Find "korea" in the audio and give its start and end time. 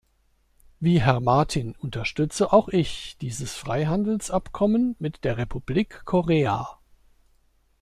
6.05-6.79